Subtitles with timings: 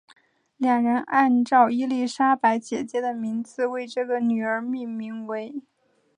[0.57, 5.61] 两人按照伊丽莎白姐姐的名字为这个女儿命名为。